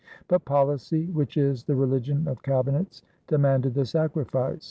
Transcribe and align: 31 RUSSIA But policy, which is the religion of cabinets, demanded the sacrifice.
31 0.29 0.29
RUSSIA 0.29 0.29
But 0.29 0.45
policy, 0.45 1.05
which 1.11 1.37
is 1.37 1.63
the 1.63 1.75
religion 1.75 2.27
of 2.27 2.41
cabinets, 2.41 3.03
demanded 3.27 3.75
the 3.75 3.85
sacrifice. 3.85 4.57